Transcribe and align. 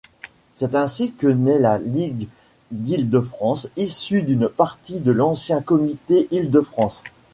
C'est 0.55 0.73
ainsi 0.73 1.11
que 1.11 1.27
naît 1.27 1.59
la 1.59 1.77
Ligue 1.77 2.27
d'Île-de-France 2.71 3.67
issue 3.77 4.23
d'une 4.23 4.49
partie 4.49 4.99
de 4.99 5.11
l'ancien 5.11 5.61
comité 5.61 6.27
Île-de-France. 6.31 7.03